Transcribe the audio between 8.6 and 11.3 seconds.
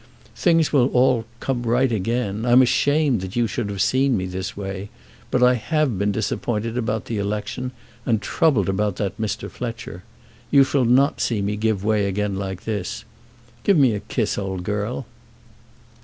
about that Mr. Fletcher. You shall not